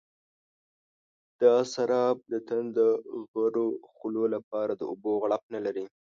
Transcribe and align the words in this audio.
دا 1.41 1.55
سراب 1.73 2.15
د 2.31 2.33
تنده 2.47 2.89
غرو 3.31 3.67
خولو 3.93 4.23
لپاره 4.35 4.71
د 4.75 4.81
اوبو 4.91 5.11
غړپ 5.21 5.43
نه 5.53 5.59
لري. 5.65 5.85